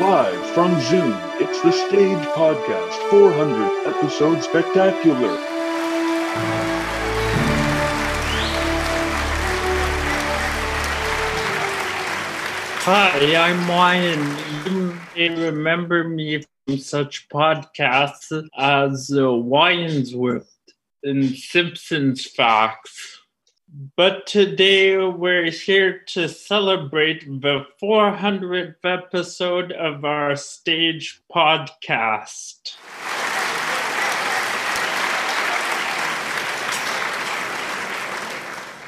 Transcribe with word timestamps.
Live 0.00 0.44
from 0.50 0.80
Zoom, 0.80 1.16
it's 1.40 1.62
the 1.62 1.70
Stage 1.70 2.18
Podcast 2.34 3.10
400 3.10 3.94
episode 3.94 4.42
spectacular. 4.42 5.36
Hi, 12.82 13.36
I'm 13.36 13.68
Ryan. 13.68 14.36
You 14.66 14.98
may 15.14 15.46
remember 15.46 16.08
me 16.08 16.42
from 16.66 16.78
such 16.78 17.28
podcasts 17.28 18.48
as 18.58 19.12
uh, 19.16 19.32
World 19.32 20.46
and 21.04 21.36
Simpsons 21.36 22.26
Facts. 22.26 23.20
But 23.96 24.28
today 24.28 24.96
we're 25.04 25.50
here 25.50 25.98
to 26.10 26.28
celebrate 26.28 27.26
the 27.26 27.66
400th 27.82 28.76
episode 28.84 29.72
of 29.72 30.04
our 30.04 30.36
stage 30.36 31.20
podcast. 31.34 32.76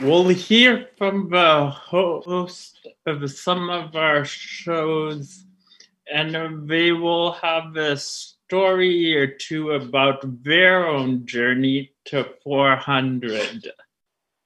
We'll 0.00 0.28
hear 0.28 0.86
from 0.96 1.28
the 1.28 1.70
host 1.70 2.86
of 3.04 3.28
some 3.32 3.70
of 3.70 3.96
our 3.96 4.24
shows, 4.24 5.44
and 6.06 6.68
they 6.68 6.92
will 6.92 7.32
have 7.32 7.76
a 7.76 7.96
story 7.96 9.16
or 9.16 9.26
two 9.26 9.72
about 9.72 10.44
their 10.44 10.86
own 10.86 11.26
journey 11.26 11.90
to 12.04 12.28
400. 12.44 13.72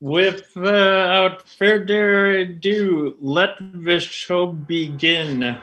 Without 0.03 1.49
further 1.49 2.33
ado, 2.33 3.17
let 3.21 3.51
the 3.73 4.01
show 4.01 4.49
begin. 4.49 5.57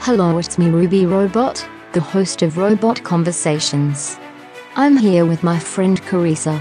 Hello, 0.00 0.36
it's 0.36 0.58
me, 0.58 0.68
Ruby 0.68 1.06
Robot, 1.06 1.66
the 1.94 2.00
host 2.02 2.42
of 2.42 2.58
Robot 2.58 3.02
Conversations. 3.02 4.18
I'm 4.76 4.98
here 4.98 5.24
with 5.24 5.42
my 5.42 5.58
friend 5.58 5.98
Carissa. 6.02 6.60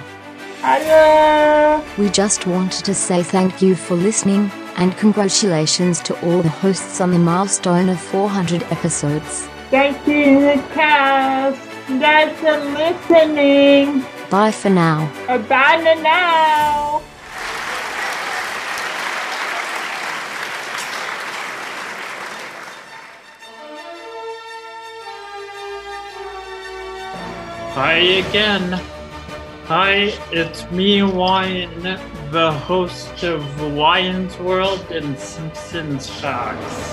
Hello! 0.66 1.84
We 1.98 2.10
just 2.10 2.48
wanted 2.48 2.86
to 2.86 2.94
say 2.94 3.22
thank 3.22 3.62
you 3.62 3.76
for 3.76 3.96
listening, 3.96 4.50
and 4.78 4.96
congratulations 4.96 6.00
to 6.04 6.18
all 6.26 6.42
the 6.42 6.48
hosts 6.48 7.02
on 7.02 7.12
the 7.12 7.20
milestone 7.20 7.90
of 7.90 8.00
400 8.00 8.64
episodes. 8.72 9.46
Thank 9.70 10.08
you, 10.08 10.40
the 10.40 10.64
cast. 10.74 11.60
That's 11.90 12.40
for 12.40 12.58
listening. 12.80 14.06
Bye 14.30 14.52
for 14.52 14.70
now. 14.70 15.12
Uh, 15.28 15.36
Abandon 15.36 16.02
now. 16.02 17.02
Hi 27.76 27.96
again. 27.96 29.03
Hi, 29.68 30.12
it's 30.30 30.70
me, 30.72 31.00
Ryan, 31.04 31.84
the 32.32 32.52
host 32.52 33.24
of 33.24 33.62
Ryan's 33.62 34.38
World 34.38 34.86
and 34.92 35.18
Simpsons 35.18 36.10
Facts. 36.10 36.92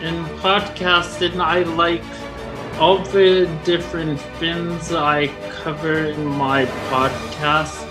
In 0.00 0.24
podcasting, 0.40 1.38
I 1.38 1.64
like 1.64 2.02
all 2.80 3.00
the 3.00 3.44
different 3.62 4.18
things 4.40 4.90
I 4.94 5.26
cover 5.62 6.06
in 6.06 6.24
my 6.24 6.64
podcast 6.88 7.86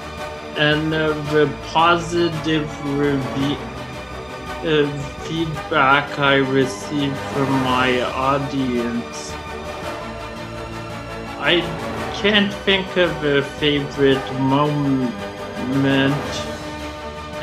and 0.58 0.92
the 0.92 1.54
positive 1.68 2.68
review, 2.98 3.56
uh, 4.66 5.00
feedback 5.26 6.18
I 6.18 6.38
receive 6.38 7.16
from 7.34 7.52
my 7.64 8.02
audience. 8.02 9.32
I 11.40 11.62
can't 12.22 12.52
think 12.66 12.98
of 12.98 13.12
a 13.24 13.44
favorite 13.44 14.34
moment, 14.40 16.16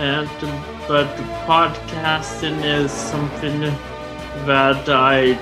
and 0.00 0.28
but 0.88 1.06
podcasting 1.46 2.60
is 2.64 2.90
something 2.90 3.60
that 4.46 4.88
I 4.88 5.34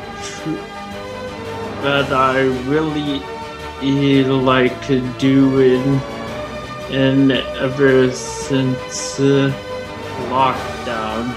that 1.80 2.12
I 2.12 2.42
really 2.68 3.22
eh, 3.80 4.28
like 4.28 4.86
doing, 5.18 5.82
and 6.90 7.32
ever 7.32 8.12
since 8.12 9.18
uh, 9.18 9.50
lockdown. 10.28 11.32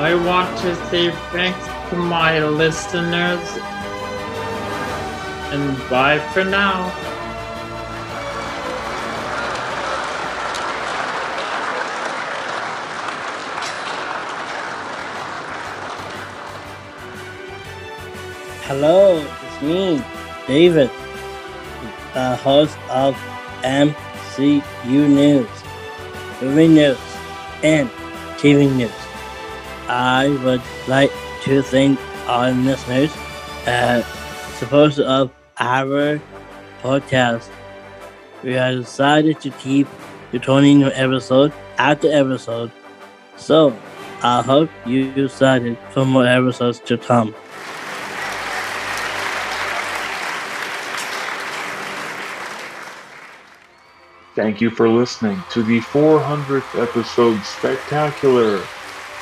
I 0.00 0.16
want 0.26 0.58
to 0.58 0.74
say 0.90 1.12
thanks 1.30 1.64
to 1.90 1.96
my 1.96 2.44
listeners 2.44 3.75
and 5.52 5.78
bye 5.88 6.18
for 6.32 6.44
now. 6.44 6.90
Hello, 18.66 19.24
it's 19.42 19.62
me, 19.62 20.02
David, 20.48 20.90
the 22.14 22.36
host 22.42 22.76
of 22.90 23.14
MCU 23.62 24.62
News, 25.08 25.48
movie 26.42 26.66
news, 26.66 26.98
and 27.62 27.88
TV 28.38 28.74
news. 28.74 28.90
I 29.88 30.36
would 30.42 30.62
like 30.88 31.12
to 31.44 31.62
thank 31.62 32.00
our 32.26 32.50
listeners 32.50 33.12
uh, 33.68 34.02
supporters 34.56 34.98
of 34.98 35.30
our 35.58 36.20
podcast. 36.82 37.48
We 38.42 38.54
have 38.54 38.76
decided 38.76 39.40
to 39.40 39.50
keep 39.50 39.86
returning 40.32 40.80
your 40.80 40.92
episode 40.94 41.52
after 41.78 42.10
episode, 42.10 42.72
so 43.36 43.76
I 44.22 44.42
hope 44.42 44.70
you 44.86 45.12
excited 45.24 45.76
for 45.90 46.06
more 46.06 46.26
episodes 46.26 46.80
to 46.80 46.96
come. 46.96 47.34
Thank 54.34 54.60
you 54.60 54.68
for 54.70 54.88
listening 54.88 55.42
to 55.50 55.62
the 55.62 55.80
400th 55.80 56.82
episode 56.82 57.42
spectacular, 57.42 58.62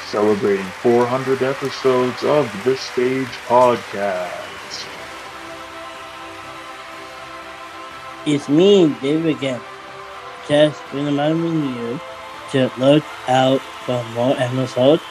celebrating 0.07 0.67
400 0.67 1.43
episodes 1.43 2.25
of 2.25 2.51
the 2.65 2.77
Stage 2.77 3.29
Podcast. 3.47 4.54
It's 8.27 8.49
me, 8.49 8.89
Dave 9.03 9.27
again. 9.27 9.61
Just 10.49 10.81
reminding 10.95 11.77
you 11.77 12.01
to 12.53 12.71
look 12.79 13.05
out 13.29 13.61
for 13.85 14.03
more 14.15 14.35
episodes 14.39 15.03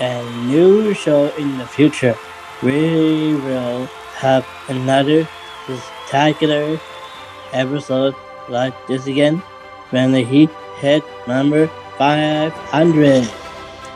and 0.00 0.48
new 0.48 0.94
show 0.94 1.28
in 1.36 1.58
the 1.58 1.66
future. 1.66 2.16
We 2.62 3.34
will 3.34 3.84
have 4.16 4.46
another 4.68 5.28
spectacular 5.66 6.80
episode 7.52 8.14
like 8.48 8.74
this 8.86 9.06
again 9.06 9.42
when 9.90 10.12
the 10.12 10.24
Heat 10.24 10.48
hit 10.78 11.04
number 11.28 11.68
500. 11.98 13.28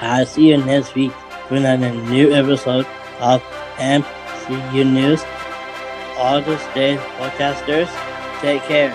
I'll 0.01 0.27
see 0.27 0.51
you 0.51 0.59
next 0.59 0.95
week 0.95 1.13
with 1.51 1.65
another 1.65 1.95
new 2.11 2.35
episode 2.35 2.87
of 3.21 3.43
MCU 3.79 4.85
News. 4.85 5.25
All 6.19 6.43
the 6.43 6.59
Stage 6.71 7.01
podcasters, 7.17 7.89
take 8.41 8.63
care. 8.63 8.91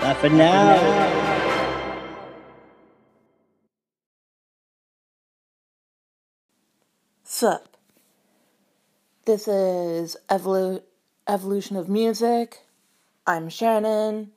Bye 0.00 0.14
for 0.14 0.28
now. 0.28 1.24
Sup. 7.24 7.76
This 9.24 9.48
is 9.48 10.16
Evolu- 10.28 10.82
Evolution 11.26 11.76
of 11.76 11.88
Music. 11.88 12.60
I'm 13.26 13.48
Shannon. 13.48 14.30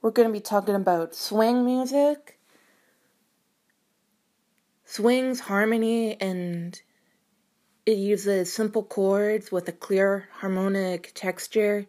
We're 0.00 0.12
going 0.12 0.28
to 0.28 0.32
be 0.32 0.40
talking 0.40 0.76
about 0.76 1.14
swing 1.14 1.64
music. 1.64 2.38
Swing's 4.84 5.40
harmony 5.40 6.18
and 6.20 6.80
it 7.84 7.98
uses 7.98 8.52
simple 8.52 8.84
chords 8.84 9.50
with 9.50 9.68
a 9.68 9.72
clear 9.72 10.28
harmonic 10.38 11.12
texture. 11.14 11.86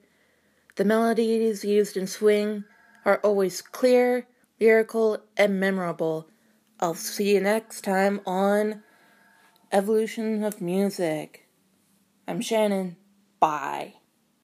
The 0.77 0.85
melodies 0.85 1.65
used 1.65 1.97
in 1.97 2.06
swing 2.06 2.63
are 3.03 3.19
always 3.24 3.63
clear, 3.63 4.27
lyrical, 4.59 5.18
and 5.35 5.59
memorable. 5.59 6.29
I'll 6.79 6.94
see 6.94 7.33
you 7.33 7.41
next 7.41 7.81
time 7.81 8.21
on 8.27 8.83
Evolution 9.71 10.44
of 10.44 10.62
Music. 10.62 11.50
I'm 12.27 12.41
Shannon. 12.41 12.95
Bye. 13.39 13.95